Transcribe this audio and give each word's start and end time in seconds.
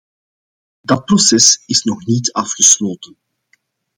Dat 0.81 1.05
proces 1.05 1.63
is 1.65 1.83
nog 1.83 2.05
niet 2.05 2.31
afgesloten. 2.33 3.15